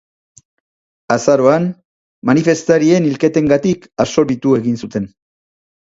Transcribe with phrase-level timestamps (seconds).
[1.15, 1.67] Azaroan,
[2.31, 5.07] manifestarien hilketengatik absolbitu egin zuten.